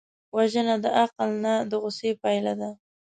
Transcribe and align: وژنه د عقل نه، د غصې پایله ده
وژنه 0.35 0.75
د 0.83 0.85
عقل 1.01 1.29
نه، 1.43 1.53
د 1.69 1.71
غصې 1.83 2.11
پایله 2.21 2.53
ده 2.61 2.69